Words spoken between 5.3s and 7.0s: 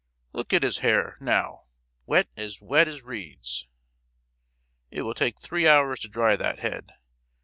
three hours to dry that head!